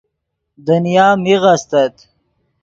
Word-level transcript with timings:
دنیا 0.67 1.07
میغ 1.23 1.43
استت 1.55 1.95